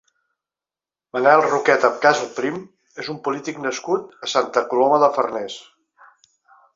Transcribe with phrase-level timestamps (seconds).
[1.17, 2.57] Manel Roqueta Casalprim
[3.03, 5.59] és un polític nascut a Santa Coloma de Farners.